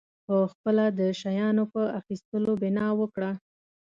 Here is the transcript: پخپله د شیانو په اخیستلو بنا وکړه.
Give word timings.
پخپله 0.27 0.85
د 0.99 1.01
شیانو 1.21 1.63
په 1.73 1.81
اخیستلو 1.99 2.51
بنا 2.61 2.87
وکړه. 2.99 3.31